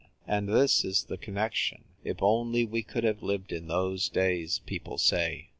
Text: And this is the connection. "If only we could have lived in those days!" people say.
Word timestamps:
And 0.25 0.49
this 0.49 0.83
is 0.83 1.03
the 1.03 1.17
connection. 1.19 1.83
"If 2.03 2.23
only 2.23 2.65
we 2.65 2.81
could 2.81 3.03
have 3.03 3.21
lived 3.21 3.51
in 3.51 3.67
those 3.67 4.09
days!" 4.09 4.57
people 4.65 4.97
say. 4.97 5.49